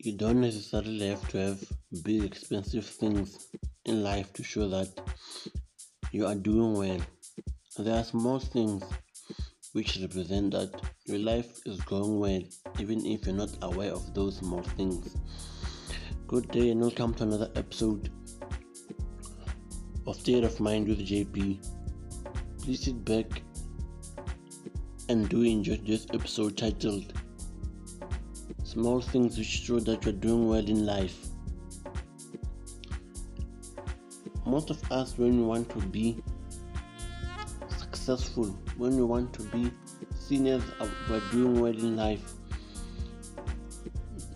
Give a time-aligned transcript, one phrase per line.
[0.00, 1.64] you don't necessarily have to have
[2.04, 3.48] big expensive things
[3.84, 4.88] in life to show that
[6.12, 7.00] you are doing well.
[7.78, 8.84] There are small things
[9.72, 12.40] which represent that your life is going well,
[12.78, 15.16] even if you're not aware of those small things.
[16.28, 18.12] Good day and welcome to another episode
[20.06, 21.66] of State of Mind with JP.
[22.62, 23.42] Please sit back
[25.08, 27.17] and do enjoy this episode titled
[28.78, 31.30] Small Things Which Show That You're Doing Well in Life.
[34.46, 36.22] Most of us, when we want to be
[37.76, 39.72] successful, when we want to be
[40.14, 42.22] seen as uh, we're doing well in life,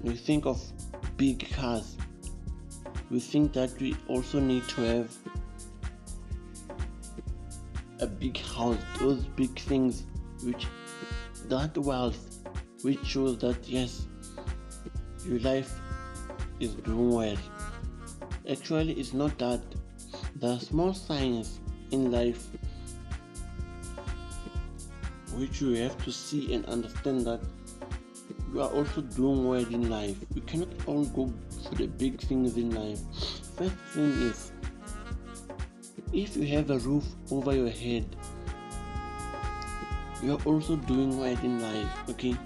[0.02, 0.60] we think of
[1.16, 1.96] big cars.
[3.12, 5.16] We think that we also need to have
[8.00, 10.02] a big house, those big things
[10.42, 10.66] which
[11.46, 12.40] that wealth
[12.82, 14.08] which shows that yes
[15.26, 15.72] your life
[16.60, 17.36] is doing well.
[18.50, 19.60] Actually it's not that
[20.36, 22.48] there are small signs in life
[25.34, 27.40] which you have to see and understand that
[28.52, 30.16] you are also doing well in life.
[30.34, 31.32] You cannot all go
[31.68, 33.00] for the big things in life.
[33.56, 34.52] First thing is
[36.12, 38.04] if you have a roof over your head,
[40.22, 42.36] you are also doing well in life, okay?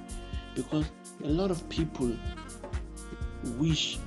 [0.54, 0.86] Because
[1.24, 2.16] a lot of people
[3.58, 3.98] wish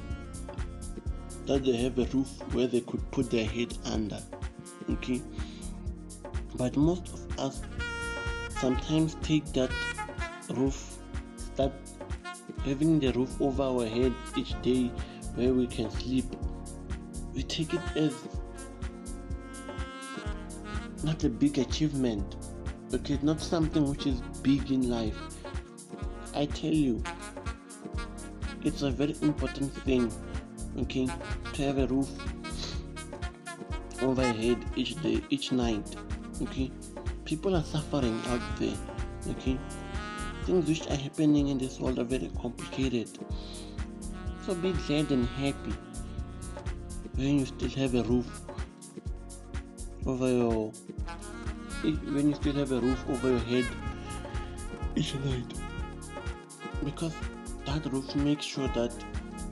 [1.45, 4.22] that they have a roof where they could put their head under,
[4.90, 5.22] okay?
[6.56, 7.62] But most of us
[8.60, 9.72] sometimes take that
[10.52, 10.98] roof,
[11.54, 11.72] start
[12.66, 14.92] having the roof over our head each day
[15.36, 16.26] where we can sleep.
[17.34, 18.14] We take it as
[21.04, 22.36] not a big achievement,
[22.94, 25.17] okay, not something which is big in life.
[26.36, 27.02] I tell you,
[28.63, 30.11] it's a very important thing,
[30.79, 31.07] okay,
[31.53, 32.09] to have a roof
[34.02, 35.95] over your head each day, each night,
[36.42, 36.71] okay.
[37.25, 38.75] People are suffering out there,
[39.30, 39.58] okay.
[40.45, 43.09] Things which are happening in this world are very complicated.
[44.45, 45.73] So be glad and happy
[47.15, 48.42] when you still have a roof
[50.05, 50.71] over your
[51.86, 53.67] eh, when you still have a roof over your head
[54.95, 55.53] each night
[56.83, 57.14] because
[57.69, 58.93] that roof makes sure that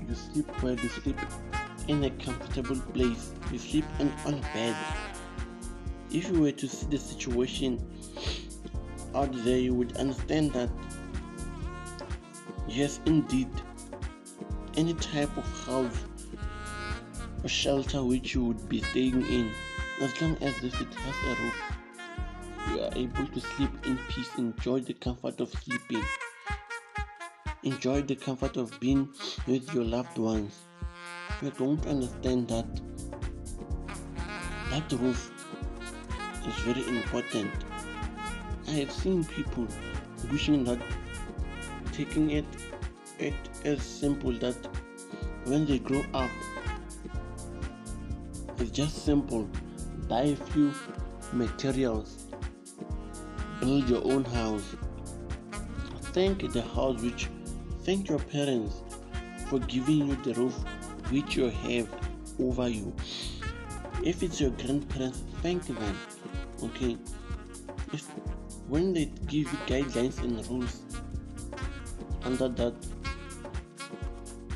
[0.08, 1.20] you sleep well you sleep
[1.88, 4.76] in a comfortable place you sleep in on a bed.
[6.12, 7.86] If you were to see the situation
[9.14, 10.70] out there you would understand that
[12.68, 13.50] yes indeed
[14.76, 16.06] any type of house
[17.44, 19.52] or shelter which you would be staying in
[20.02, 21.64] as long as if it has a roof,
[22.70, 26.04] you are able to sleep in peace, enjoy the comfort of sleeping,
[27.68, 29.10] enjoy the comfort of being
[29.46, 30.56] with your loved ones.
[31.42, 32.82] You don't understand that
[34.72, 35.32] that roof
[36.48, 37.52] is very important.
[38.68, 39.68] I have seen people
[40.32, 40.80] wishing that
[41.94, 42.46] taking it
[43.20, 44.68] it as simple that
[45.46, 46.30] when they grow up
[48.60, 49.48] it's just simple
[50.08, 50.74] buy a few
[51.34, 52.28] materials,
[53.60, 54.76] build your own house.
[56.14, 57.30] Thank the house which,
[57.88, 58.84] thank your parents
[59.50, 60.56] for giving you the roof
[61.10, 61.88] which you have
[62.38, 62.94] over you.
[64.04, 65.98] If it's your grandparents, thank them.
[66.62, 66.98] Okay.
[67.94, 68.04] If
[68.68, 70.82] when they give you guidelines and rules
[72.26, 72.74] under that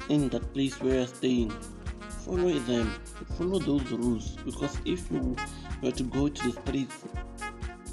[0.09, 1.53] in that place where you're staying,
[2.25, 2.93] follow them
[3.37, 5.37] follow those rules because if you
[5.81, 7.05] were to go to the streets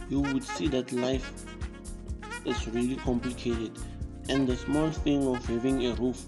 [0.08, 1.30] you would see that life
[2.44, 3.78] is really complicated
[4.28, 6.26] and the small thing of having a roof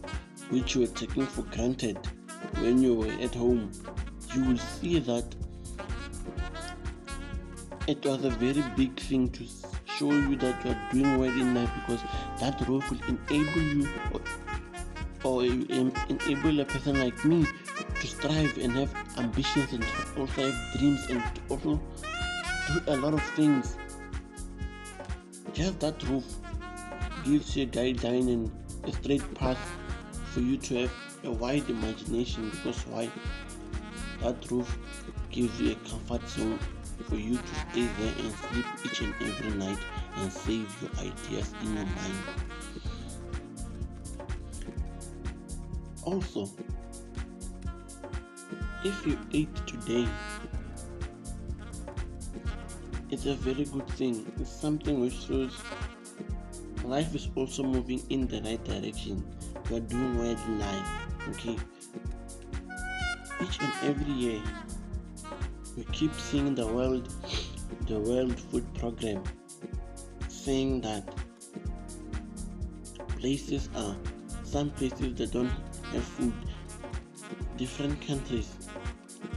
[0.50, 1.98] which you were taking for granted
[2.58, 3.70] when you were at home
[4.34, 5.34] you will see that
[7.86, 9.44] it was a very big thing to
[10.00, 12.00] show you that you are doing well in life because
[12.40, 14.20] that roof will enable you or,
[15.24, 17.46] or enable a person like me
[18.00, 19.84] to strive and have ambitions and
[20.18, 21.80] also have dreams and also
[22.68, 23.76] do a lot of things.
[25.52, 26.24] Just that roof
[27.24, 28.50] gives you a guideline and
[28.84, 29.58] a straight path
[30.32, 30.92] for you to have
[31.24, 33.10] a wide imagination because why?
[34.22, 34.78] That roof
[35.30, 36.58] gives you a comfort zone
[37.08, 39.78] for you to stay there and sleep each and every night
[40.16, 42.18] and save your ideas in your mind.
[46.04, 46.48] Also,
[48.84, 50.08] if you eat today,
[53.10, 54.30] it's a very good thing.
[54.38, 55.56] It's something which shows
[56.84, 59.24] life is also moving in the right direction.
[59.68, 60.88] You are doing well in life.
[61.30, 61.56] Okay.
[63.42, 64.40] Each and every year,
[65.76, 67.08] we keep seeing the world,
[67.86, 69.22] the World Food Program,
[70.28, 71.08] saying that
[73.18, 73.96] places are
[74.44, 75.52] some places that don't
[75.92, 76.34] have food.
[77.56, 78.50] Different countries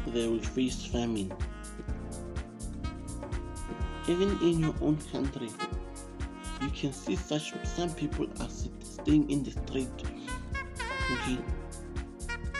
[0.07, 1.31] they will face famine.
[4.07, 5.49] Even in your own country,
[6.63, 9.89] you can see such some people are staying in the street.
[11.11, 11.37] Okay.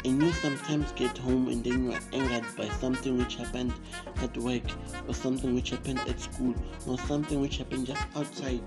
[0.06, 3.74] And you sometimes get home and then you are angered by something which happened
[4.22, 4.64] at work
[5.08, 6.54] or something which happened at school
[6.86, 8.62] or something which happened just outside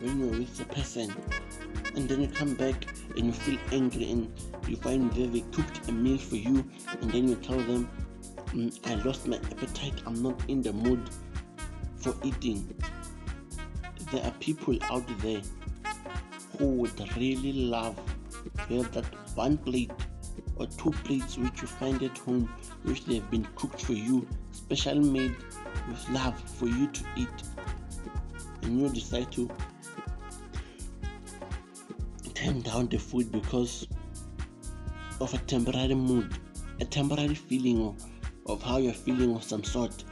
[0.00, 1.14] when you're with the person.
[1.94, 2.86] And then you come back
[3.16, 4.32] and you feel angry and
[4.66, 6.68] you find that they cooked a meal for you
[7.00, 7.88] and then you tell them,
[8.46, 11.08] mm, I lost my appetite, I'm not in the mood
[11.98, 12.74] for eating.
[14.12, 15.40] There are people out there
[16.58, 17.96] who would really love
[18.68, 19.04] to have that
[19.36, 19.92] one plate
[20.56, 22.52] or two plates which you find at home
[22.82, 25.36] which they have been cooked for you, specially made
[25.88, 27.28] with love for you to eat.
[28.62, 29.48] And you decide to
[32.34, 33.86] turn down the food because
[35.20, 36.38] of a temporary mood,
[36.80, 38.04] a temporary feeling of,
[38.46, 40.04] of how you're feeling of some sort.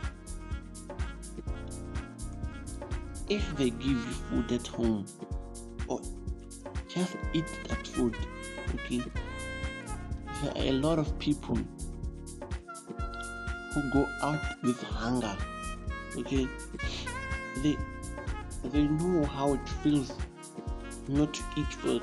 [3.29, 5.05] If they give you food at home,
[5.87, 6.01] or
[6.89, 8.17] just eat that food,
[8.75, 9.03] okay?
[10.43, 11.59] There are a lot of people
[13.75, 15.37] who go out with hunger,
[16.17, 16.49] okay?
[17.63, 17.77] They
[18.65, 20.13] they know how it feels
[21.07, 22.01] not to eat for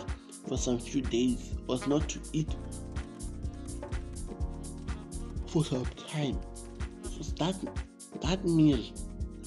[0.48, 2.56] for some few days or not to eat
[5.48, 6.40] for some time.
[7.04, 7.56] So start
[8.22, 8.80] that meal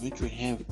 [0.00, 0.64] which you have,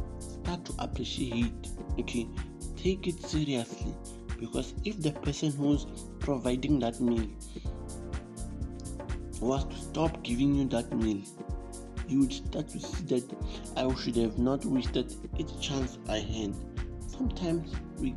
[0.46, 1.72] start to appreciate.
[1.96, 2.28] It okay,
[2.76, 3.92] take it seriously
[4.38, 5.86] because if the person who's
[6.20, 7.26] providing that meal
[9.40, 11.20] was to stop giving you that meal,
[12.06, 13.24] you would start to see that
[13.76, 16.54] I should have not wasted each chance I had.
[17.08, 18.14] Sometimes we,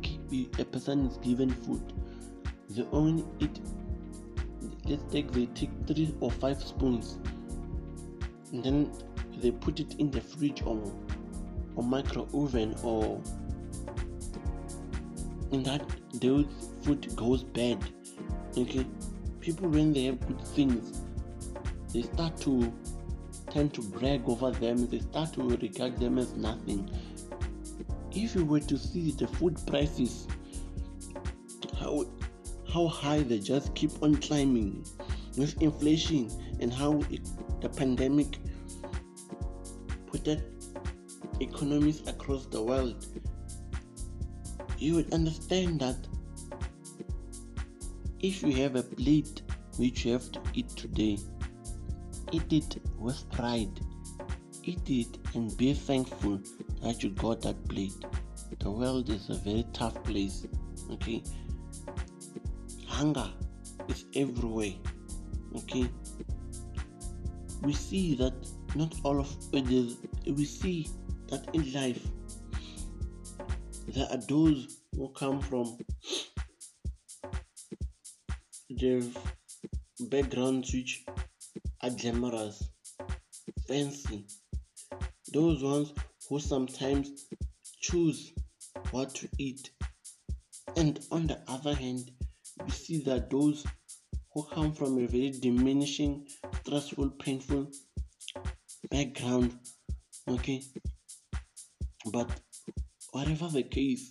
[0.60, 1.82] a person is given food,
[2.68, 3.58] they only eat
[4.84, 7.18] let's take they take three or five spoons
[8.52, 8.92] and then
[9.42, 10.80] they put it in the fridge or
[11.76, 13.20] or micro oven or
[15.52, 15.82] in that
[16.14, 16.46] those
[16.82, 17.78] food goes bad.
[18.56, 18.86] Okay?
[19.40, 21.02] People when they have good things
[21.92, 22.72] they start to
[23.50, 26.90] tend to brag over them they start to regard them as nothing.
[28.12, 30.26] If you were to see the food prices
[31.78, 32.04] how
[32.72, 34.84] how high they just keep on climbing
[35.36, 36.30] with inflation
[36.60, 37.20] and how it,
[37.60, 38.38] the pandemic
[40.06, 40.40] put that
[41.40, 43.06] economies across the world
[44.78, 45.96] you would understand that
[48.20, 49.42] if you have a plate
[49.76, 51.18] which you have to eat today
[52.32, 53.80] eat it with pride
[54.64, 56.40] eat it and be thankful
[56.82, 58.04] that you got that plate
[58.58, 60.46] the world is a very tough place
[60.90, 61.22] okay
[63.00, 63.30] hunger
[63.88, 64.74] is everywhere.
[65.56, 65.88] Okay,
[67.62, 68.34] we see that
[68.74, 69.96] not all of it is.
[70.26, 70.88] We see
[71.30, 72.06] that in life
[73.88, 75.78] there are those who come from
[78.68, 79.02] their
[80.08, 81.04] backgrounds which
[81.82, 82.70] are glamorous,
[83.66, 84.26] fancy.
[85.32, 85.92] Those ones
[86.28, 87.26] who sometimes
[87.80, 88.32] choose
[88.90, 89.70] what to eat,
[90.76, 92.10] and on the other hand,
[92.64, 93.64] we see that those
[94.32, 96.26] who come from a very diminishing,
[96.64, 97.68] stressful, painful
[98.90, 99.58] background,
[100.28, 100.62] okay,
[102.12, 102.28] but
[103.12, 104.10] whatever the case,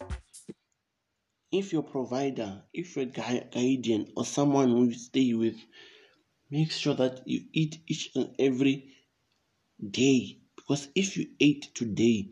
[1.51, 5.57] if your provider, if your guardian, or someone who you stay with,
[6.49, 8.93] make sure that you eat each and every
[9.89, 10.37] day.
[10.55, 12.29] Because if you eat today,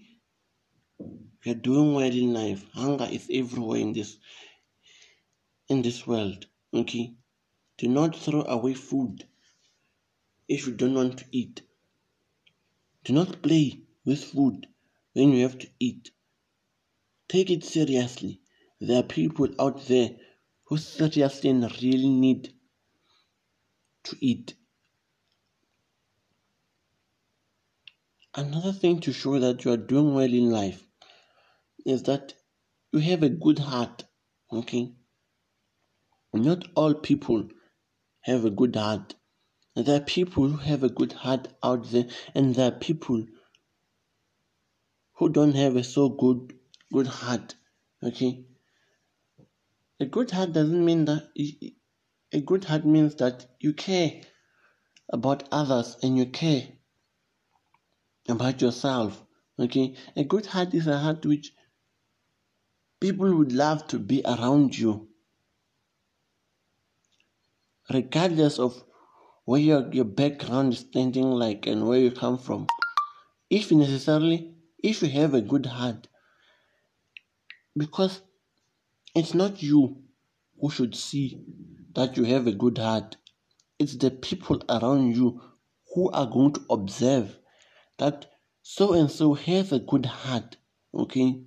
[1.44, 2.66] you're doing well in life.
[2.74, 4.18] Hunger is everywhere in this
[5.70, 6.46] in this world.
[6.74, 7.16] Okay?
[7.78, 9.26] Do not throw away food
[10.48, 11.62] if you don't want to eat.
[13.04, 14.68] Do not play with food
[15.18, 16.12] when you have to eat.
[17.28, 18.40] Take it seriously.
[18.80, 20.12] There are people out there
[20.66, 22.54] who seriously and really need
[24.04, 24.54] to eat.
[28.36, 30.84] Another thing to show that you are doing well in life
[31.84, 32.34] is that
[32.94, 34.04] you have a good heart.
[34.54, 34.94] Okay?
[36.32, 37.50] Not all people
[38.22, 39.16] have a good heart.
[39.76, 42.06] There are people who have a good heart out there,
[42.36, 43.26] and there are people
[45.18, 46.54] who don't have a so good
[46.92, 47.56] good heart.
[48.04, 48.46] Okay,
[50.00, 51.30] A good heart doesn't mean that
[52.32, 54.22] a good heart means that you care
[55.10, 56.68] about others and you care
[58.30, 59.24] about yourself.
[59.60, 61.52] Okay, a good heart is a heart which
[63.00, 65.10] people would love to be around you,
[67.92, 68.84] regardless of
[69.46, 72.68] where your, your background is standing like and where you come from.
[73.50, 76.08] If necessarily, if you have a good heart,
[77.76, 78.22] because
[79.16, 80.04] it's not you
[80.60, 81.40] who should see
[81.94, 83.18] that you have a good heart.
[83.80, 85.42] It's the people around you
[85.94, 87.38] who are going to observe
[87.98, 88.26] that
[88.62, 90.58] so and so has a good heart.
[90.94, 91.42] Okay?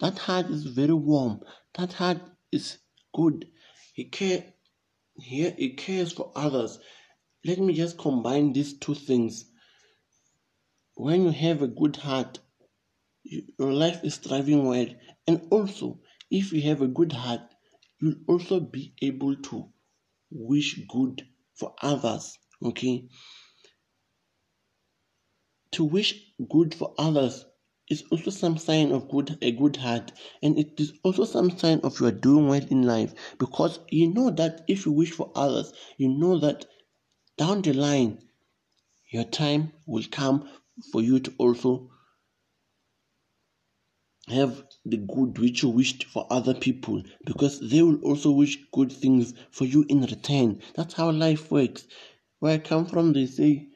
[0.00, 1.40] That heart is very warm.
[1.74, 2.20] That heart
[2.52, 2.78] is
[3.14, 3.46] good.
[3.92, 4.44] He care
[5.18, 6.78] here he cares for others.
[7.44, 9.46] Let me just combine these two things.
[10.94, 12.38] When you have a good heart,
[13.58, 14.86] your life is thriving well.
[15.26, 17.40] And also, if you have a good heart,
[18.00, 19.68] you'll also be able to
[20.30, 22.38] wish good for others.
[22.62, 23.08] Okay?
[25.72, 27.44] To wish good for others
[27.88, 30.10] is also some sign of good a good heart
[30.42, 34.12] and it is also some sign of you are doing well in life because you
[34.12, 36.64] know that if you wish for others you know that
[37.38, 38.18] down the line
[39.10, 40.48] your time will come
[40.90, 41.88] for you to also
[44.28, 48.90] have the good which you wished for other people because they will also wish good
[48.90, 50.60] things for you in return.
[50.74, 51.86] That's how life works.
[52.40, 53.68] Where I come from, they say,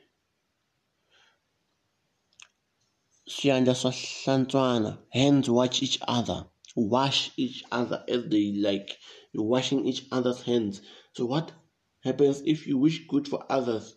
[5.12, 8.98] hands watch each other, wash each other as they like.
[9.32, 10.82] You're washing each other's hands.
[11.12, 11.52] So, what
[12.02, 13.94] happens if you wish good for others?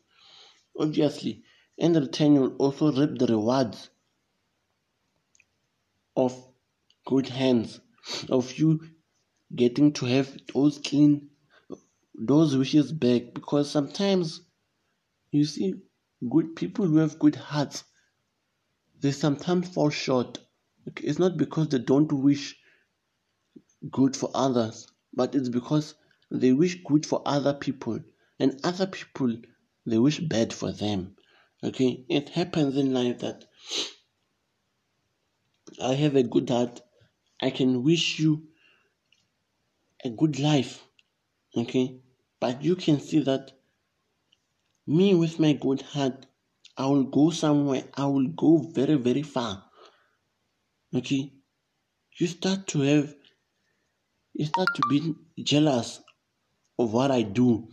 [0.79, 1.43] Obviously,
[1.79, 3.89] in return, you'll also reap the rewards
[6.15, 6.35] of
[7.05, 7.79] good hands,
[8.29, 8.79] of you
[9.55, 11.29] getting to have those clean,
[12.15, 13.33] those wishes back.
[13.33, 14.41] Because sometimes
[15.31, 15.73] you see
[16.29, 17.83] good people who have good hearts,
[19.01, 20.39] they sometimes fall short.
[20.97, 22.55] It's not because they don't wish
[23.91, 25.95] good for others, but it's because
[26.31, 27.99] they wish good for other people,
[28.39, 29.35] and other people
[29.85, 31.15] they wish bad for them.
[31.63, 33.45] Okay, it happens in life that
[35.81, 36.81] I have a good heart.
[37.41, 38.47] I can wish you
[40.03, 40.85] a good life.
[41.55, 42.01] Okay?
[42.39, 43.51] But you can see that
[44.85, 46.25] me with my good heart,
[46.77, 47.85] I will go somewhere.
[47.95, 49.63] I will go very, very far.
[50.93, 51.33] Okay?
[52.19, 53.15] You start to have,
[54.33, 56.01] you start to be jealous
[56.77, 57.69] of what I do.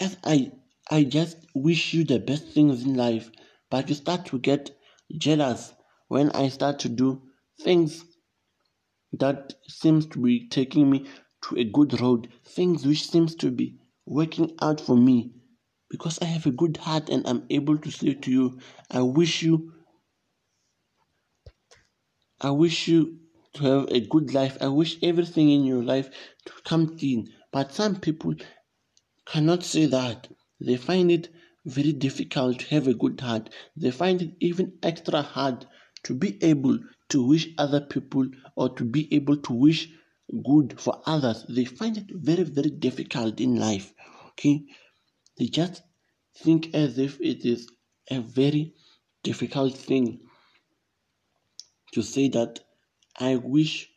[0.00, 0.52] As I,
[0.90, 3.30] I just wish you the best things in life,
[3.70, 4.76] but you start to get
[5.16, 5.72] jealous
[6.14, 7.22] when I start to do
[7.60, 8.04] things
[9.18, 11.06] that seems to be taking me
[11.42, 15.32] to a good road, things which seems to be working out for me,
[15.90, 18.60] because I have a good heart and I'm able to say to you,
[18.92, 19.72] I wish you
[22.40, 23.18] I wish you
[23.54, 24.56] to have a good life.
[24.60, 26.10] I wish everything in your life
[26.46, 27.26] to come clean.
[27.50, 28.34] But some people
[29.26, 30.28] cannot say that.
[30.60, 31.30] They find it
[31.64, 33.50] very difficult to have a good heart.
[33.76, 35.66] They find it even extra hard
[36.04, 39.88] to be able to wish other people or to be able to wish
[40.44, 43.92] good for others, they find it very, very difficult in life.
[44.30, 44.64] Okay,
[45.38, 45.82] they just
[46.36, 47.68] think as if it is
[48.10, 48.74] a very
[49.22, 50.20] difficult thing
[51.92, 52.60] to say that
[53.18, 53.88] I wish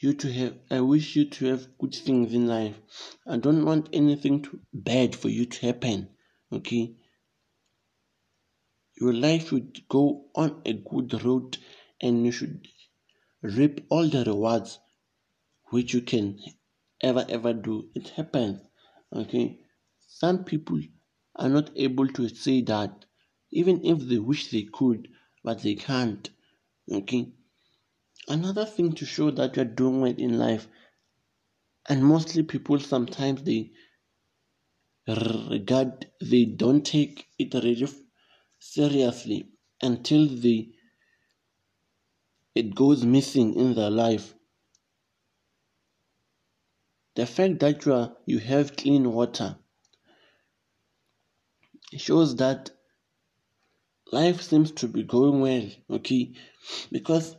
[0.00, 2.80] you to have I wish you to have good things in life.
[3.26, 6.08] I don't want anything to, bad for you to happen.
[6.52, 6.94] Okay,
[9.00, 11.58] your life should go on a good road
[12.00, 12.66] and you should
[13.42, 14.78] reap all the rewards
[15.70, 16.38] which you can
[17.00, 17.88] ever ever do.
[17.94, 18.60] It happens.
[19.14, 19.60] Okay.
[20.06, 20.80] Some people
[21.36, 23.04] are not able to say that
[23.50, 25.08] even if they wish they could,
[25.44, 26.28] but they can't.
[26.90, 27.32] Okay.
[28.28, 30.68] Another thing to show that you're doing well in life,
[31.88, 33.70] and mostly people sometimes they
[35.06, 37.86] regard they don't take it really
[38.58, 39.48] seriously
[39.82, 40.70] until the
[42.54, 44.34] it goes missing in their life.
[47.14, 49.56] The fact that you are you have clean water
[51.96, 52.70] shows that
[54.12, 56.32] life seems to be going well, okay?
[56.90, 57.36] Because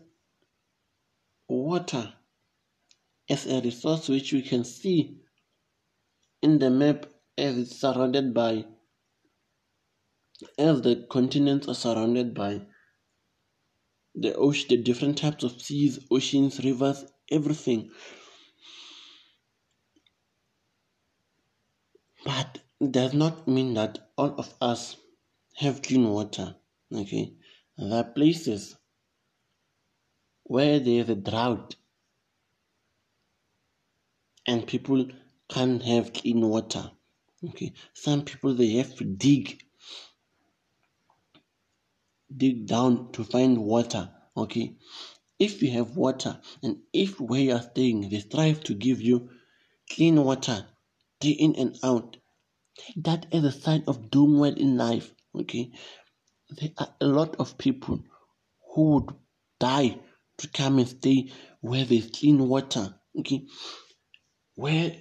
[1.48, 2.14] water
[3.28, 5.18] is a resource which we can see
[6.42, 7.06] in the map
[7.38, 8.66] as it's surrounded by
[10.58, 12.62] as the continents are surrounded by
[14.16, 17.92] the ocean, the different types of seas, oceans, rivers, everything.
[22.26, 24.96] But it does not mean that all of us
[25.56, 26.56] have clean water.
[26.94, 27.34] Okay,
[27.78, 28.78] there are places
[30.44, 31.76] where there is a drought
[34.48, 35.08] and people
[35.50, 36.92] can't have clean water.
[37.48, 39.64] Okay, some people they have to dig
[42.36, 44.10] dig down to find water.
[44.36, 44.76] Okay,
[45.40, 49.30] if you have water and if where you are staying they strive to give you
[49.90, 50.66] clean water
[51.20, 52.18] day in and out,
[52.78, 55.14] take that as a sign of doing well in life.
[55.36, 55.72] Okay,
[56.50, 58.04] there are a lot of people
[58.74, 59.10] who would
[59.60, 60.00] die
[60.38, 61.32] to come and stay
[61.62, 62.96] where there's clean water.
[63.20, 63.46] Okay,
[64.56, 64.96] where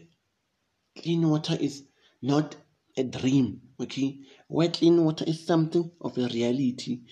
[0.97, 1.85] clean water is
[2.23, 2.57] not
[2.97, 4.19] a dream, okay?
[4.49, 7.03] Where clean water is something of a reality.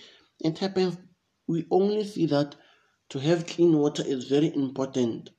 [0.40, 0.96] It happens,
[1.46, 2.56] we only see that
[3.10, 5.30] to have clean water is very important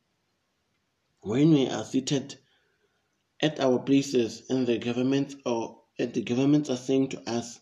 [1.22, 2.38] when we are seated
[3.42, 7.60] at our places and the government or at the governments are saying to us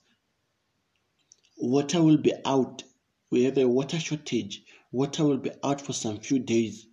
[1.58, 2.84] water will be out
[3.32, 6.88] we have a water shortage water will be out for some few days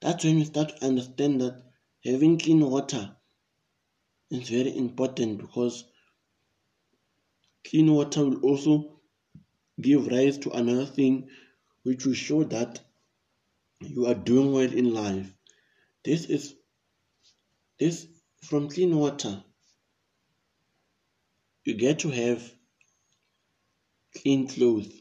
[0.00, 1.62] that's when we start to understand that
[2.04, 3.16] having clean water
[4.30, 5.84] is very important because
[7.68, 9.00] clean water will also
[9.80, 11.28] give rise to another thing
[11.82, 12.80] which will show that
[13.80, 15.32] you are doing well in life.
[16.04, 16.54] This is
[17.78, 18.06] this
[18.42, 19.44] from clean water.
[21.64, 22.52] You get to have
[24.16, 24.92] clean clothes.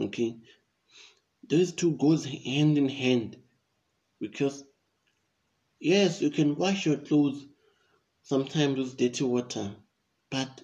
[0.00, 0.38] Okay.
[1.48, 3.36] Those two goes hand in hand
[4.20, 4.64] because
[5.84, 7.44] Yes, you can wash your clothes
[8.22, 9.74] sometimes with dirty water,
[10.30, 10.62] but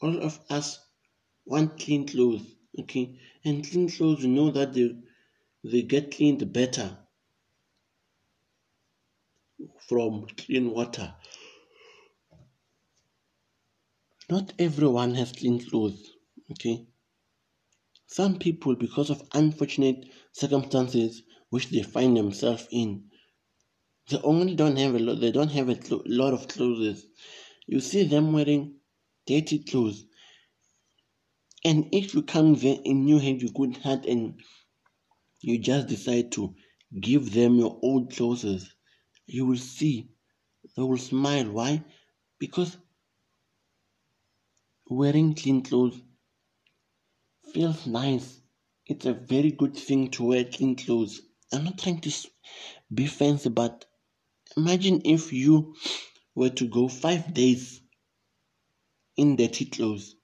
[0.00, 0.78] all of us
[1.44, 2.42] want clean clothes,
[2.78, 3.18] okay?
[3.44, 4.90] And clean clothes, you know that they,
[5.64, 6.98] they get cleaned better
[9.88, 11.14] from clean water.
[14.28, 16.12] Not everyone has clean clothes,
[16.50, 16.86] okay?
[18.06, 23.04] Some people, because of unfortunate circumstances which they find themselves in,
[24.08, 25.20] they only don't have a lot.
[25.20, 27.06] They don't have a lot of clothes.
[27.66, 28.75] You see them wearing
[29.26, 30.04] dirty clothes.
[31.66, 34.40] And if you come there in your head, you good heart, and
[35.40, 36.54] you just decide to
[37.00, 38.74] give them your old clothes,
[39.26, 40.10] you will see
[40.76, 41.50] they will smile.
[41.52, 41.84] Why?
[42.38, 42.76] Because
[44.90, 46.02] wearing clean clothes
[47.52, 48.40] feels nice.
[48.86, 51.22] It's a very good thing to wear clean clothes.
[51.52, 52.12] I'm not trying to
[52.94, 53.86] be fancy, but
[54.56, 55.76] Imagine if you
[56.34, 57.80] were to go five days
[59.16, 60.16] in dirty clothes,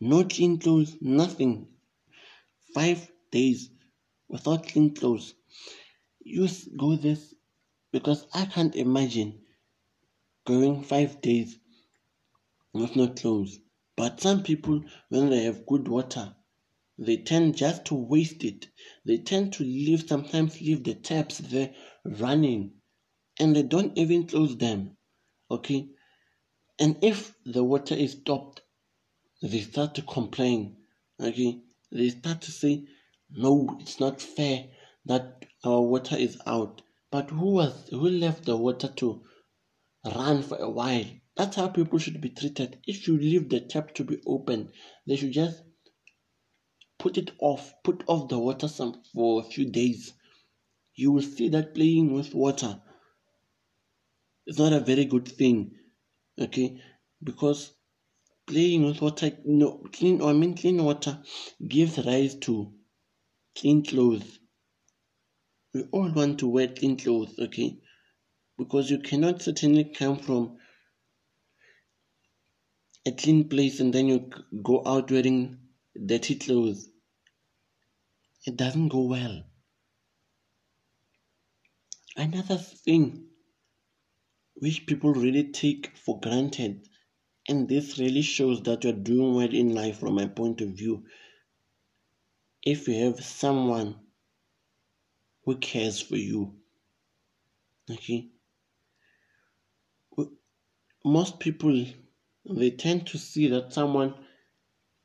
[0.00, 1.68] no clean clothes, nothing.
[2.74, 3.70] Five days
[4.28, 5.34] without clean clothes.
[6.24, 7.34] You go this
[7.92, 9.40] because I can't imagine
[10.46, 11.58] going five days
[12.72, 13.58] with no clothes.
[13.96, 16.34] But some people, when they have good water,
[16.98, 18.68] they tend just to waste it.
[19.04, 22.72] They tend to leave, sometimes leave the taps there running
[23.38, 24.96] and they don't even close them.
[25.50, 25.88] Okay?
[26.78, 28.62] And if the water is stopped,
[29.42, 30.76] they start to complain.
[31.20, 31.60] Okay?
[31.90, 32.86] They start to say,
[33.30, 34.68] no, it's not fair
[35.04, 36.82] that our water is out.
[37.10, 39.22] But who was who left the water to
[40.04, 41.04] run for a while?
[41.36, 42.80] That's how people should be treated.
[42.86, 44.70] If you leave the tap to be open,
[45.06, 45.62] they should just
[46.98, 50.14] put it off, put off the water some for a few days.
[50.94, 52.80] You will see that playing with water
[54.46, 55.72] is not a very good thing.
[56.38, 56.80] Okay,
[57.22, 57.72] because
[58.46, 60.22] playing with water, no clean.
[60.22, 61.22] I mean, clean water
[61.66, 62.72] gives rise to
[63.56, 64.38] clean clothes.
[65.74, 67.38] We all want to wear clean clothes.
[67.38, 67.78] Okay,
[68.58, 70.58] because you cannot certainly come from
[73.04, 74.30] a clean place and then you
[74.62, 75.58] go out wearing
[76.06, 76.88] dirty clothes.
[78.46, 79.44] It doesn't go well.
[82.16, 83.31] Another thing
[84.62, 86.88] which people really take for granted.
[87.48, 91.02] And this really shows that you're doing well in life from my point of view.
[92.62, 93.96] If you have someone
[95.44, 96.54] who cares for you,
[97.90, 98.28] okay,
[101.04, 101.84] most people
[102.48, 104.14] they tend to see that someone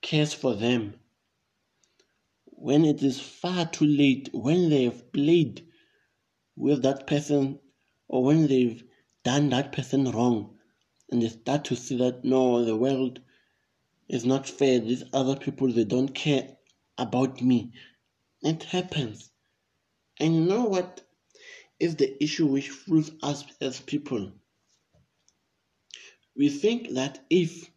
[0.04, 1.00] cares for them
[2.46, 5.66] when it is far too late, when they have played
[6.56, 7.58] with that person
[8.08, 8.84] or when they've
[9.28, 10.58] done that person wrong.
[11.12, 13.20] And they start to see that no the world
[14.08, 14.80] is not fair.
[14.80, 16.56] These other people they don't care
[16.98, 17.74] about me.
[18.42, 19.30] It happens.
[20.18, 21.02] And you know what?
[21.78, 24.32] Is the issue which fools us as people.
[26.36, 27.70] We think that if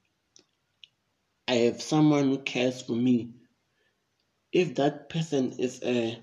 [1.48, 3.34] I have someone who cares for me,
[4.52, 6.22] if that person is a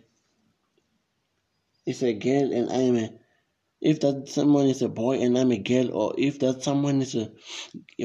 [1.86, 3.27] is a girl and I am a
[3.82, 7.16] if that someone is a boy and I'm a girl, or if that someone is
[7.16, 7.32] a,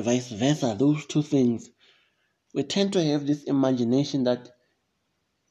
[0.02, 1.70] vice versa, those two things,
[2.54, 4.50] we tend to have this imagination that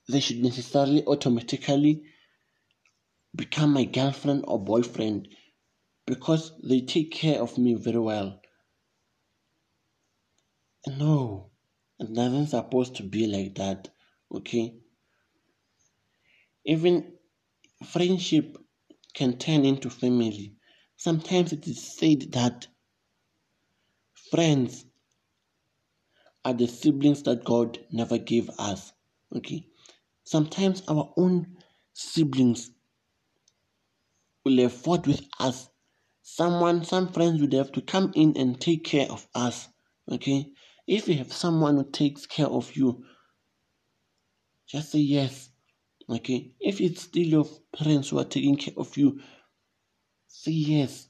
[0.10, 2.04] they should necessarily automatically
[3.36, 5.28] become my girlfriend or boyfriend
[6.06, 8.42] because they take care of me very well.
[10.88, 11.52] No,
[12.00, 13.90] it doesn't supposed to be like that,
[14.32, 14.76] okay?
[16.66, 17.14] Even
[17.86, 18.58] friendship
[19.14, 20.56] can turn into family.
[20.98, 22.68] Sometimes it is said that
[24.32, 24.86] friends
[26.46, 28.94] are the siblings that God never gave us.
[29.36, 29.66] Okay.
[30.24, 31.58] Sometimes our own
[31.94, 32.72] siblings
[34.46, 35.70] will have fought with us.
[36.24, 39.70] Someone, some friends would have to come in and take care of us.
[40.12, 40.48] Okay.
[40.88, 43.06] If you have someone who takes care of you,
[44.68, 45.51] just say yes.
[46.12, 46.52] Okay.
[46.60, 49.22] If it's still your parents who are taking care of you,
[50.28, 51.08] say yes.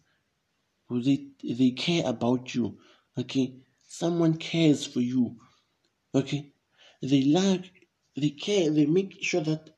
[0.89, 2.77] They, they care about you.
[3.17, 3.55] Okay.
[3.87, 5.37] Someone cares for you.
[6.13, 6.53] Okay.
[7.01, 7.71] They like,
[8.15, 9.71] they care, they make sure that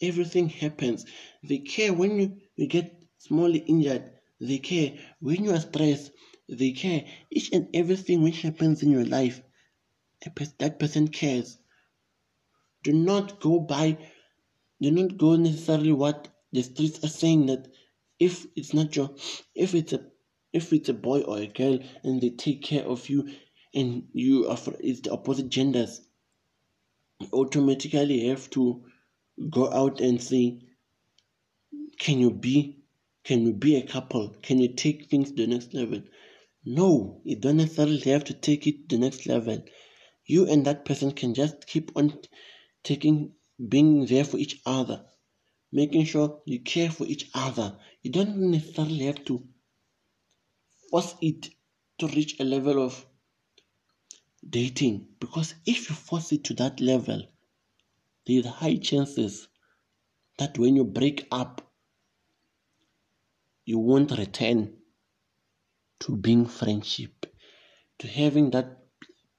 [0.00, 1.04] everything happens.
[1.42, 4.12] They care when you, you get small injured.
[4.40, 6.12] They care when you are stressed.
[6.48, 9.42] They care each and everything which happens in your life.
[10.58, 11.58] That person cares.
[12.84, 13.98] Do not go by
[14.80, 17.68] do not go necessarily what the streets are saying that
[18.18, 19.14] if it's not your
[19.54, 20.00] if it's a
[20.52, 23.28] if it's a boy or a girl and they take care of you
[23.74, 26.02] and you are it's the opposite genders
[27.20, 28.84] you automatically have to
[29.50, 30.58] go out and say
[31.98, 32.78] can you be
[33.24, 34.36] can you be a couple?
[34.42, 36.02] Can you take things to the next level?
[36.64, 39.64] No you don't necessarily have to take it to the next level.
[40.26, 42.18] You and that person can just keep on
[42.82, 43.32] taking
[43.68, 45.04] being there for each other,
[45.72, 47.78] making sure you care for each other.
[48.02, 49.46] You don't necessarily have to
[50.90, 51.50] force it
[51.98, 53.06] to reach a level of
[54.48, 57.22] dating because if you force it to that level,
[58.26, 59.48] there's high chances
[60.38, 61.60] that when you break up,
[63.66, 64.76] you won't return
[66.00, 67.26] to being friendship,
[67.98, 68.78] to having that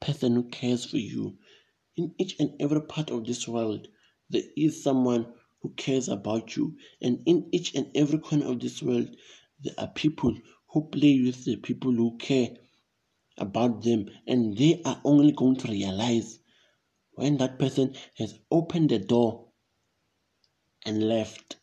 [0.01, 1.37] person who cares for you
[1.97, 3.87] in each and every part of this world
[4.29, 5.27] there is someone
[5.61, 6.77] who cares about you.
[7.01, 9.15] And in each and every corner of this world,
[9.63, 10.35] there are people
[10.67, 12.49] who play with the people who care
[13.37, 14.09] about them.
[14.27, 16.39] And they are only going to realize
[17.13, 19.47] when that person has opened the door
[20.85, 21.57] and left.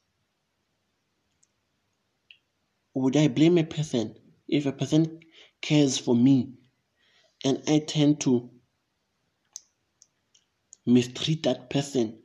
[2.95, 4.17] Would I blame a person
[4.49, 5.21] if a person
[5.61, 6.55] cares for me
[7.45, 8.51] and I tend to
[10.85, 12.22] mistreat that person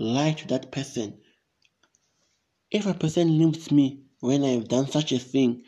[0.00, 1.20] lie to that person.
[2.70, 5.62] If a person leaves me when I have done such a thing,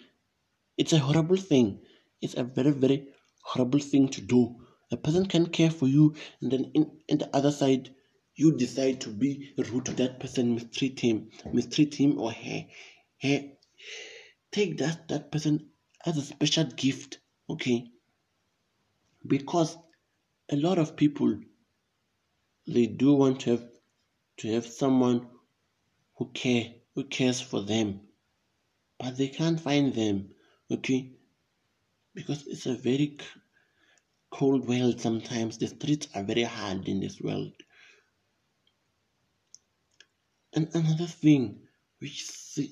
[0.79, 1.81] it's a horrible thing.
[2.21, 3.09] It's a very, very
[3.42, 4.57] horrible thing to do.
[4.90, 7.95] A person can care for you, and then in, in the other side,
[8.35, 12.66] you decide to be rude to that person, mistreat him, mistreat him or her.
[13.23, 13.42] her.
[14.51, 15.71] Take that, that person
[16.07, 17.18] as a special gift,
[17.51, 17.90] okay?
[19.27, 19.77] Because
[20.51, 21.38] a lot of people,
[22.66, 23.71] they do want to have
[24.38, 25.27] to have someone
[26.16, 28.01] who care who cares for them
[28.99, 30.31] but they can't find them
[30.71, 31.12] okay?
[32.14, 33.18] Because it's a very
[34.31, 35.59] cold world sometimes.
[35.59, 37.53] The streets are very hard in this world.
[40.55, 41.61] And another thing
[41.99, 42.25] which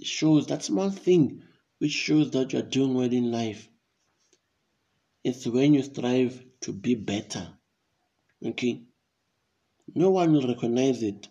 [0.03, 1.42] shows that small thing
[1.79, 3.68] which shows that you're doing well in life
[5.25, 7.49] is when you strive to be better
[8.44, 8.83] okay?
[9.94, 11.29] No one will recognize it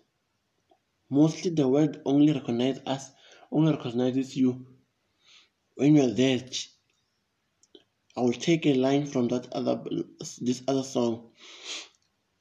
[1.09, 3.11] Mostly the world only recognizes us,
[3.51, 4.67] only recognizes you
[5.75, 6.41] when you're there.
[8.15, 9.83] I will take a line from that other
[10.39, 11.31] this other song.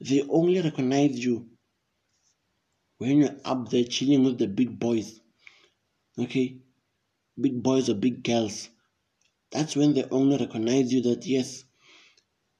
[0.00, 1.48] They only recognize you
[2.98, 5.20] when you're up there chilling with the big boys.
[6.18, 6.60] Okay?
[7.40, 8.68] Big boys or big girls.
[9.50, 11.64] That's when they only recognize you that yes,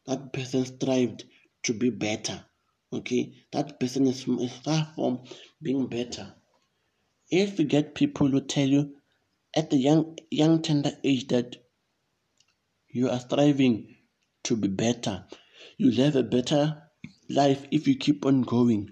[0.06, 1.24] that person strived
[1.64, 2.47] to be better.
[2.92, 5.20] Okay, that person is, is far from
[5.60, 6.34] being better.
[7.30, 8.96] If you get people who tell you
[9.54, 11.56] at the young young tender age that
[12.88, 13.96] you are striving
[14.44, 15.26] to be better,
[15.76, 16.82] you'll have a better
[17.28, 18.90] life if you keep on going.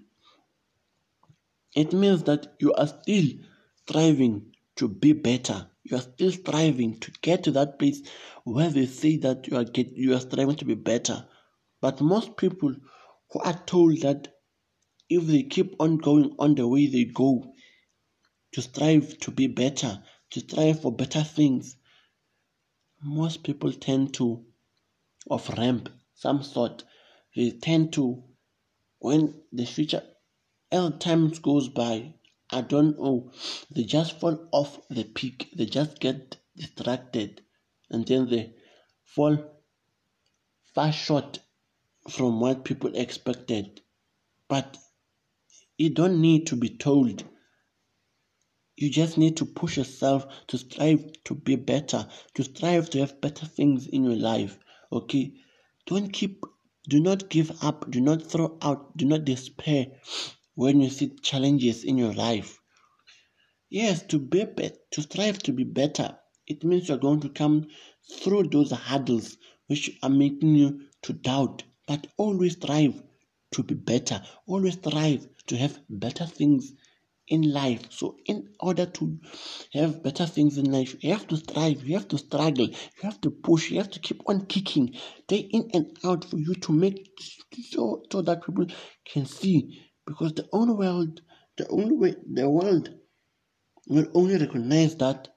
[1.74, 3.24] It means that you are still
[3.82, 5.70] striving to be better.
[5.85, 8.02] You are still striving to get to that place
[8.44, 11.26] where they say that you are get you are striving to be better.
[11.80, 12.74] But most people
[13.37, 14.29] who are told that
[15.11, 17.53] if they keep on going on the way they go,
[18.53, 21.77] to strive to be better, to strive for better things,
[23.03, 24.42] most people tend to
[25.31, 26.85] of ramp some sort.
[27.35, 28.25] They tend to
[29.01, 30.03] when the future
[30.72, 32.14] as time goes by,
[32.51, 33.33] I don't know,
[33.70, 35.51] they just fall off the peak.
[35.55, 37.42] They just get distracted
[37.90, 38.55] and then they
[39.05, 39.37] fall
[40.75, 41.40] far short
[42.08, 43.80] from what people expected.
[44.48, 44.76] But
[45.78, 47.24] you don't need to be told.
[48.76, 53.20] You just need to push yourself to strive to be better, to strive to have
[53.20, 54.58] better things in your life.
[54.92, 55.34] Okay?
[55.86, 56.44] Don't keep,
[56.88, 59.86] do not give up, do not throw out, do not despair
[60.54, 62.58] when you see challenges in your life.
[63.68, 66.16] Yes, to be better, to strive to be better,
[66.46, 67.66] it means you're going to come
[68.20, 73.03] through those hurdles which are making you to doubt, but always strive
[73.53, 74.20] to be better.
[74.46, 76.72] Always strive to have better things
[77.29, 77.90] in life.
[77.90, 79.18] So, in order to
[79.72, 83.20] have better things in life, you have to strive, you have to struggle, you have
[83.22, 84.94] to push, you have to keep on kicking
[85.27, 87.11] day in and out for you to make
[87.70, 88.66] so, so that people
[89.05, 89.83] can see.
[90.07, 91.20] Because the only world,
[91.57, 92.90] the only way the world
[93.88, 95.29] will only recognize that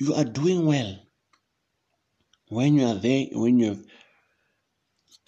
[0.00, 0.98] you are doing well
[2.48, 3.84] when you are there, when you have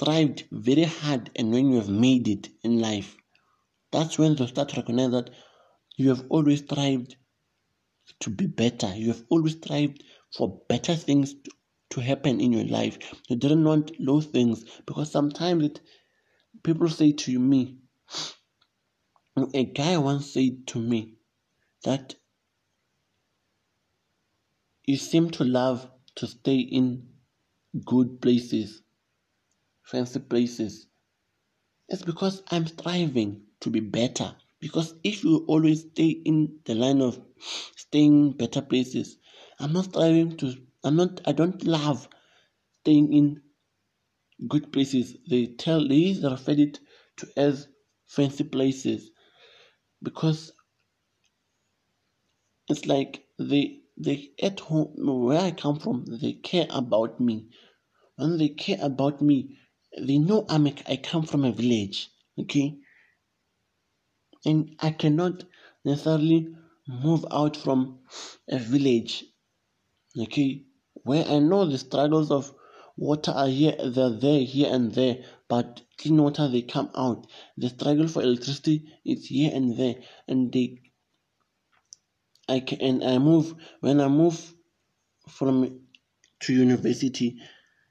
[0.01, 3.17] strived very hard, and when you have made it in life.
[3.93, 5.31] That's when they start to recognize that
[5.99, 7.17] you have always strived
[8.21, 8.95] to be better.
[8.95, 10.03] You have always strived
[10.35, 11.51] for better things to,
[11.91, 12.99] to happen in your life.
[13.29, 15.81] You didn't want those things because sometimes it,
[16.63, 17.77] people say to me,
[19.53, 21.17] a guy once said to me
[21.85, 22.15] that
[24.87, 27.09] you seem to love to stay in
[27.85, 28.83] good places,
[29.91, 30.87] fancy places.
[31.89, 34.35] It's because I'm striving to be better.
[34.61, 37.21] Because if you always stay in the line of
[37.77, 39.19] staying better places,
[39.61, 42.09] I'm not striving to, I'm not, I don't love
[42.83, 43.43] staying in
[44.49, 45.17] good places.
[45.29, 46.81] They tell, they refer it
[47.19, 47.69] to as
[48.09, 49.11] fancy places
[50.03, 50.53] because
[52.69, 57.49] it's like they they at home where I come from they care about me.
[58.17, 59.59] When they care about me,
[59.99, 62.11] they know I'm a, I come from a village.
[62.39, 62.77] Okay,
[64.45, 65.45] and I cannot
[65.85, 66.55] necessarily
[66.89, 68.01] move out from
[68.49, 69.25] a village.
[70.19, 72.53] Okay, where I know the struggles of
[72.97, 77.27] water are here, they're there, here and there, but clean water they come out.
[77.57, 79.97] The struggle for electricity is here and there,
[80.29, 80.81] and they
[82.49, 84.55] I can and I move when I move
[85.29, 85.81] from
[86.41, 87.39] to university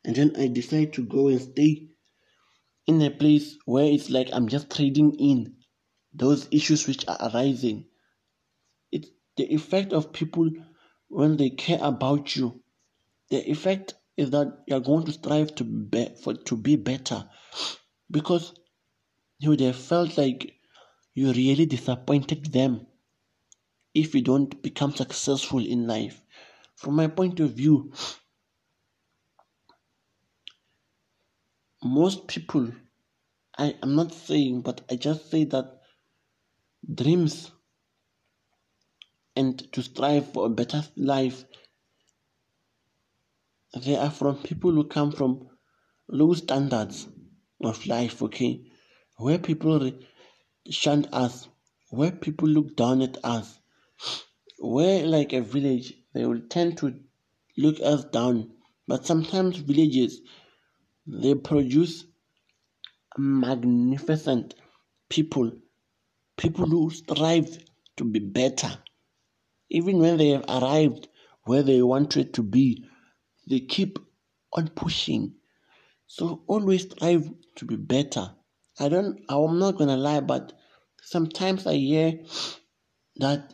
[0.05, 1.89] and then I decide to go and stay
[2.87, 5.55] in a place where it's like I'm just trading in
[6.13, 7.85] those issues which are arising.
[8.91, 10.49] It's the effect of people
[11.07, 12.63] when they care about you.
[13.29, 17.29] The effect is that you're going to strive to be for to be better
[18.09, 18.53] because
[19.39, 20.55] you would have felt like
[21.13, 22.87] you really disappointed them
[23.93, 26.21] if you don't become successful in life.
[26.75, 27.91] From my point of view,
[31.83, 32.71] most people,
[33.57, 35.79] I am not saying, but I just say that
[36.93, 37.51] dreams
[39.35, 41.45] and to strive for a better life,
[43.83, 45.47] they are from people who come from
[46.07, 47.07] low standards
[47.63, 48.61] of life, okay?
[49.17, 49.91] Where people
[50.69, 51.47] shun us,
[51.91, 53.59] where people look down at us,
[54.59, 56.93] where like a village they will tend to
[57.57, 58.51] look us down
[58.87, 60.21] but sometimes villages
[61.11, 62.05] they produce
[63.17, 64.55] magnificent
[65.09, 65.51] people
[66.37, 67.59] people who strive
[67.97, 68.71] to be better.
[69.69, 71.07] Even when they have arrived
[71.43, 72.85] where they wanted to be
[73.49, 73.99] they keep
[74.53, 75.33] on pushing.
[76.07, 78.31] So always strive to be better.
[78.79, 80.53] I don't i'm not gonna lie but
[81.01, 82.19] sometimes i hear
[83.17, 83.53] that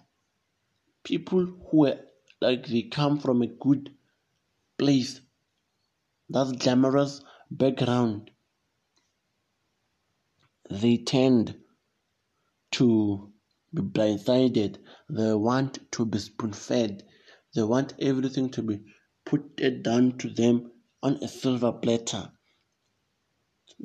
[1.03, 1.99] people who are
[2.41, 3.91] like they come from a good
[4.77, 5.21] place
[6.29, 8.31] that's glamorous background
[10.69, 11.55] they tend
[12.71, 13.31] to
[13.73, 14.77] be blindsided.
[15.09, 17.03] They want to be spoon fed
[17.55, 18.81] they want everything to be
[19.25, 22.29] put down to them on a silver platter.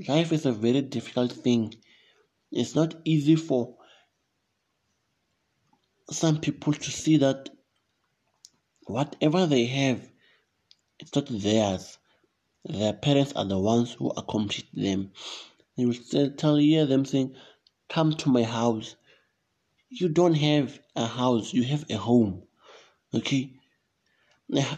[0.08, 1.74] Life is a very difficult thing.
[2.50, 3.76] It's not easy for
[6.10, 7.48] some people to see that
[8.86, 10.10] whatever they have,
[10.98, 11.98] it's not theirs.
[12.64, 15.12] Their parents are the ones who accomplished them.
[15.76, 17.34] You will still tell hear them saying,
[17.88, 18.96] Come to my house.
[19.88, 22.42] You don't have a house, you have a home.
[23.14, 23.54] Okay?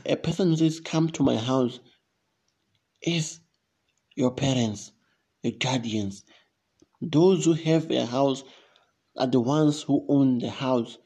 [0.07, 1.81] A person who says, Come to my house
[3.03, 3.41] is
[4.15, 4.93] your parents,
[5.43, 6.25] your guardians.
[7.01, 8.45] Those who have a house
[9.17, 10.99] are the ones who own the house.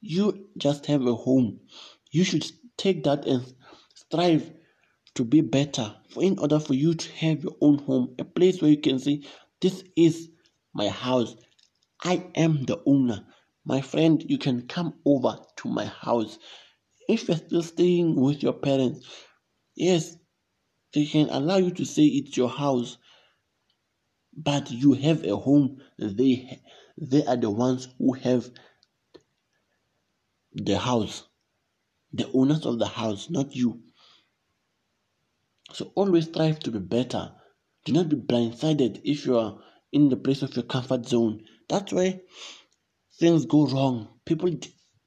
[0.00, 1.60] You just have a home.
[2.10, 3.44] You should take that and
[3.94, 4.50] strive
[5.14, 8.62] to be better for in order for you to have your own home, a place
[8.62, 9.22] where you can say,
[9.60, 10.30] This is
[10.74, 11.36] my house.
[12.02, 13.26] I am the owner.
[13.64, 16.38] My friend, you can come over to my house.
[17.08, 19.06] If you're still staying with your parents,
[19.76, 20.16] yes,
[20.94, 22.98] they can allow you to say it's your house,
[24.36, 25.80] but you have a home.
[25.98, 26.60] They
[26.98, 28.50] they are the ones who have
[30.54, 31.24] the house,
[32.12, 33.82] the owners of the house, not you.
[35.72, 37.32] So always strive to be better.
[37.84, 39.58] Do not be blindsided if you are
[39.90, 41.44] in the place of your comfort zone.
[41.68, 42.20] That's why
[43.18, 44.08] things go wrong.
[44.24, 44.50] People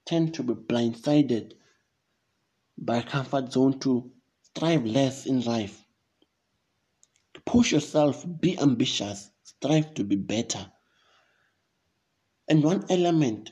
[0.05, 1.53] tend to be blindsided
[2.77, 5.85] by comfort zone to strive less in life.
[7.45, 10.71] Push yourself, be ambitious, strive to be better.
[12.47, 13.51] And one element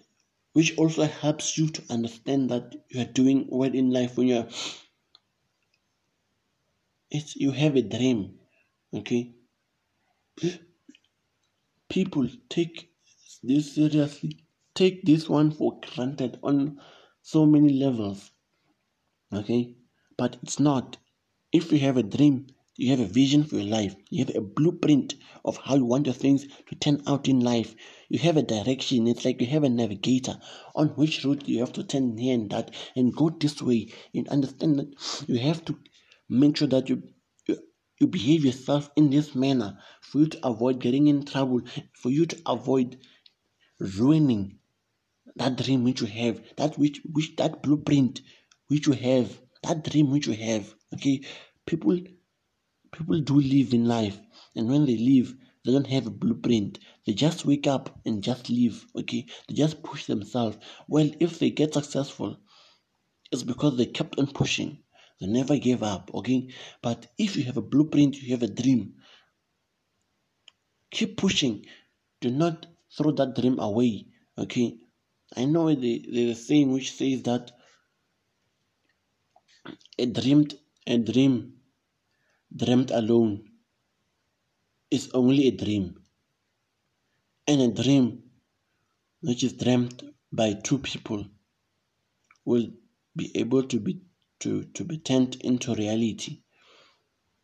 [0.54, 4.48] which also helps you to understand that you are doing well in life when you're
[7.18, 8.22] it's you have a dream
[9.00, 9.22] okay
[11.96, 12.90] people take
[13.44, 14.34] this seriously
[14.82, 16.80] take this one for granted on
[17.22, 18.32] so many levels
[19.42, 19.62] okay
[20.18, 20.98] but it's not
[21.52, 23.96] if you have a dream you have a vision for your life.
[24.10, 25.14] You have a blueprint
[25.46, 27.76] of how you want your things to turn out in life.
[28.10, 29.08] You have a direction.
[29.08, 30.40] It's like you have a navigator
[30.74, 33.90] on which route you have to turn here and that and go this way.
[34.16, 35.78] And understand that you have to
[36.34, 37.04] make sure that you
[38.00, 41.62] you, behave yourself in this manner for you to avoid getting in trouble,
[41.94, 42.98] for you to avoid
[43.80, 44.60] ruining
[45.36, 48.22] that dream which you have, that which which that blueprint
[48.68, 50.74] which you have, that dream which you have.
[50.94, 51.22] Okay,
[51.66, 52.00] people
[52.92, 54.20] people do live in life
[54.56, 56.80] and when they live they don't have a blueprint.
[57.06, 59.26] They just wake up and just live okay?
[59.48, 60.58] They just push themselves.
[60.88, 62.38] Well if they get successful
[63.32, 64.83] it's because they kept on pushing
[65.28, 66.50] never give up okay?
[66.82, 68.96] But if you have a blueprint you have a dream
[70.94, 71.66] keep pushing.
[72.22, 74.08] Do not throw that dream away
[74.38, 74.78] okay?
[75.36, 77.52] I know the, there's a saying which says that
[79.98, 80.54] a dreamed
[80.86, 81.54] a dream
[82.56, 83.50] dreamt alone
[84.92, 85.96] is only a dream.
[87.48, 88.24] And a dream
[89.22, 91.26] which is dreamt by two people
[92.46, 92.68] will
[93.16, 94.02] be able to be
[94.40, 96.42] to, to be turned into reality.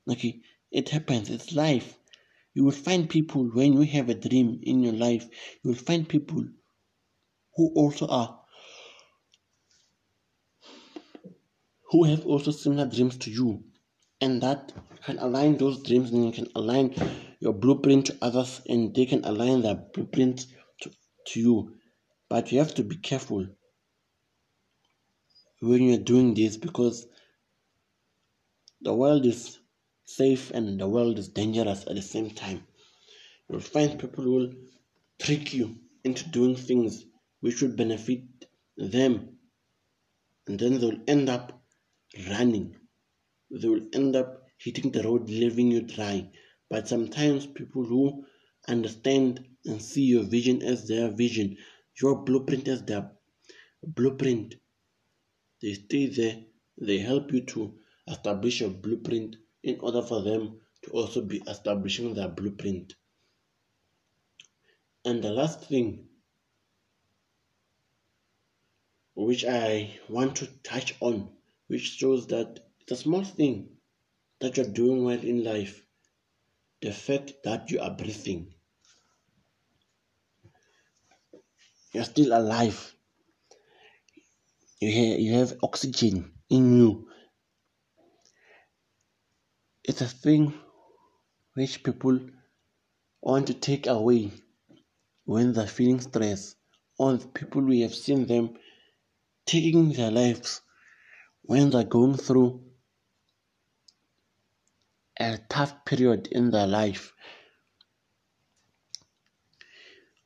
[0.09, 1.97] Okay, it happens, it's life.
[2.53, 5.25] You will find people when you have a dream in your life,
[5.63, 6.43] you will find people
[7.55, 8.39] who also are
[11.91, 13.63] who have also similar dreams to you
[14.21, 14.71] and that
[15.03, 16.93] can align those dreams and you can align
[17.39, 20.45] your blueprint to others and they can align their blueprint
[20.81, 20.91] to,
[21.25, 21.75] to you
[22.29, 23.45] but you have to be careful
[25.59, 27.07] when you're doing this because
[28.81, 29.59] the world is
[30.05, 32.65] safe and the world is dangerous at the same time.
[33.49, 34.53] You'll find people will
[35.21, 37.05] trick you into doing things
[37.41, 38.23] which would benefit
[38.77, 39.37] them.
[40.47, 41.61] And then they'll end up
[42.29, 42.75] running.
[43.51, 46.29] They will end up hitting the road, leaving you dry.
[46.69, 48.25] But sometimes people who
[48.67, 51.57] understand and see your vision as their vision,
[52.01, 53.11] your blueprint as their
[53.83, 54.55] blueprint,
[55.61, 56.43] they stay there,
[56.77, 62.13] they help you to establish your blueprint in order for them to also be establishing
[62.13, 62.95] their blueprint.
[65.05, 66.09] And the last thing
[69.15, 71.29] which I want to touch on,
[71.67, 73.69] which shows that the small thing
[74.39, 75.85] that you're doing well in life,
[76.81, 78.53] the fact that you are breathing,
[81.93, 82.95] you're still alive,
[84.79, 87.07] you have, you have oxygen in you.
[89.83, 90.53] It's a thing
[91.53, 92.19] which people
[93.21, 94.31] want to take away
[95.25, 96.55] when they're feeling stress.
[96.97, 98.55] The people we have seen them
[99.45, 100.61] taking their lives
[101.41, 102.61] when they're going through
[105.19, 107.13] a tough period in their life.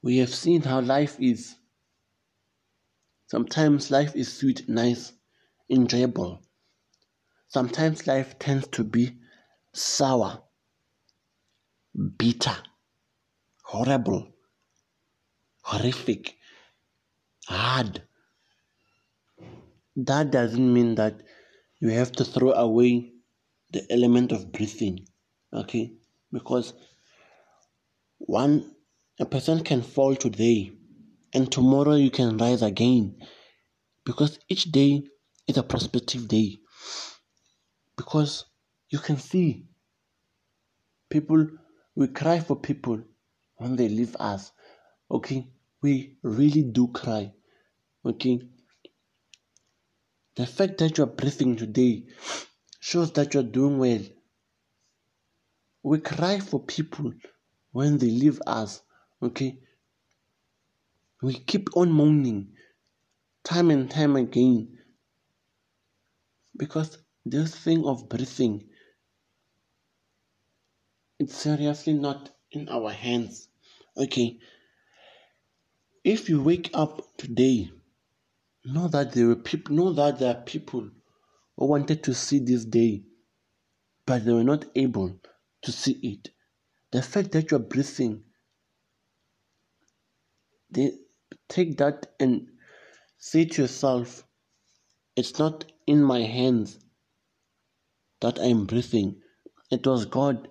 [0.02, 1.56] We have seen how life is.
[3.34, 5.12] Sometimes life is sweet, nice
[5.68, 6.44] enjoyable.
[7.48, 9.18] Sometimes life tends to be
[9.74, 10.44] sour,
[12.20, 12.56] bitter,
[13.64, 14.28] horrible,
[15.64, 16.36] horrific,
[17.48, 18.04] hard.
[19.96, 21.24] That doesn't mean that
[21.80, 23.14] you have to throw away
[23.72, 25.08] the element of breathing,
[25.52, 25.94] okay?
[26.32, 26.76] Because
[28.20, 28.76] one
[29.20, 30.74] a person can fall today
[31.34, 33.16] and tomorrow you can rise again.
[34.06, 35.04] Because each day
[35.48, 36.60] is a prospective day.
[37.96, 38.46] Because
[38.90, 39.66] you can see
[41.10, 41.48] people
[41.96, 43.02] we cry for people
[43.58, 44.52] when they leave us.
[45.10, 45.48] Okay
[45.84, 47.32] we really do cry.
[48.06, 48.40] Okay.
[50.36, 52.06] The fact that you're breathing today
[52.80, 54.02] shows that you're doing well.
[55.84, 57.14] We cry for people
[57.72, 58.82] when they leave us.
[59.22, 59.60] Okay
[61.24, 62.50] we keep on moaning
[63.46, 64.78] time and time again
[66.58, 68.62] because this thing of breathing
[71.20, 73.48] it's seriously not in our hands.
[73.96, 74.38] Okay.
[76.04, 77.72] If you wake up today
[78.66, 80.90] know that there were people know that there are people
[81.56, 83.04] who wanted to see this day
[84.06, 85.18] but they were not able
[85.62, 86.30] to see it.
[86.92, 88.24] The fact that you're breathing
[90.70, 90.92] they
[91.50, 92.48] take that and
[93.18, 94.24] say to yourself
[95.16, 96.80] it's not in my hands
[98.22, 99.22] that I'm breathing.
[99.70, 100.48] It was God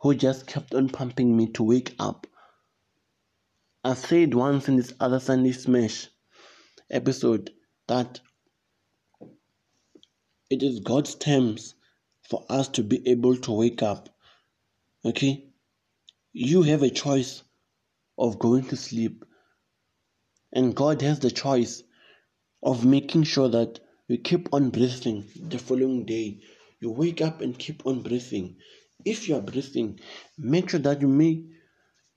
[0.00, 2.26] who just kept on pumping me to wake up.
[3.84, 6.08] I said once in this other Sunday Smash
[6.90, 7.50] episode
[7.88, 8.20] that
[10.48, 11.74] it is God's terms
[12.28, 14.08] for us to be able to wake up.
[15.04, 15.48] Okay?
[16.32, 17.42] You have a choice
[18.18, 19.24] of going to sleep,
[20.52, 21.82] and God has the choice
[22.62, 26.40] of making sure that you keep on breathing the following day
[26.80, 28.56] you wake up and keep on breathing.
[29.04, 30.00] If you are breathing,
[30.38, 31.44] make sure that you may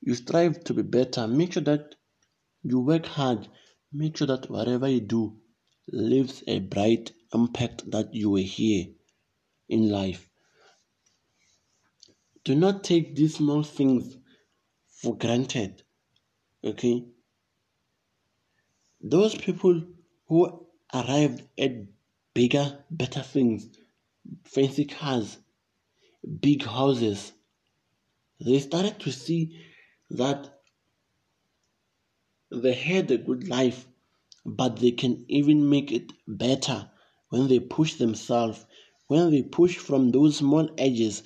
[0.01, 1.27] you strive to be better.
[1.27, 1.95] Make sure that
[2.63, 3.47] you work hard.
[3.91, 5.37] Make sure that whatever you do
[5.91, 8.87] leaves a bright impact that you were here
[9.67, 10.29] in life.
[12.45, 14.17] Do not take these small things
[14.87, 15.83] for granted.
[16.63, 17.05] Okay?
[19.01, 19.83] Those people
[20.27, 21.85] who arrived at
[22.33, 23.69] bigger, better things
[24.43, 25.37] fancy cars,
[26.41, 27.33] big houses.
[28.39, 29.57] They started to see
[30.09, 30.61] that
[32.51, 33.87] they had a good life,
[34.45, 36.91] but they can even make it better
[37.29, 38.65] when they push themselves,
[39.07, 41.23] when they push from those small edges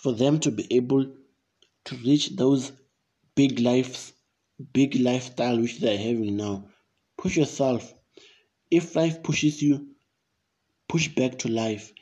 [0.00, 1.04] for them to be able
[1.84, 2.72] to reach those
[3.34, 4.12] big lives,
[4.72, 6.68] big lifestyle which they're having now.
[7.18, 7.94] Push yourself.
[8.70, 9.94] If life pushes you,
[10.88, 11.92] push back to life.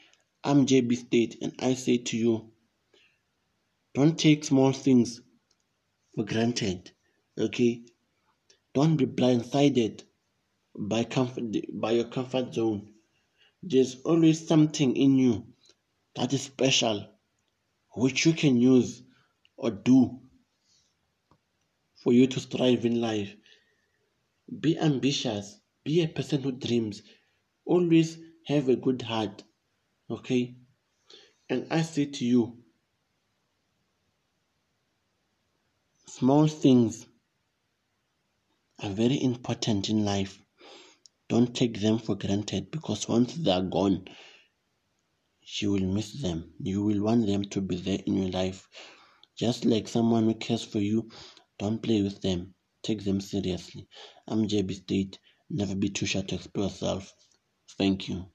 [0.44, 2.52] I'm JB State, and I say to you,
[3.94, 5.20] don't take small things
[6.14, 6.92] for granted.
[7.38, 7.82] Okay?
[8.72, 10.02] Don't be blindsided
[10.78, 12.94] by comfort by your comfort zone.
[13.62, 15.46] There's always something in you
[16.14, 17.06] that is special,
[17.96, 19.02] which you can use
[19.56, 20.20] or do
[22.02, 23.34] for you to strive in life.
[24.60, 25.60] Be ambitious.
[25.84, 27.02] Be a person who dreams.
[27.64, 29.42] Always have a good heart.
[30.10, 30.56] Okay?
[31.48, 32.58] And I say to you,
[36.06, 37.06] small things
[38.82, 40.40] are very important in life.
[41.28, 44.08] Don't take them for granted because once they are gone,
[45.60, 46.52] you will miss them.
[46.60, 48.68] You will want them to be there in your life.
[49.36, 51.10] Just like someone who cares for you,
[51.60, 52.54] don't play with them.
[52.82, 53.88] Take them seriously.
[54.28, 55.20] I'm JB State.
[55.50, 57.14] Never be too shy to express yourself.
[57.78, 58.26] Thank you.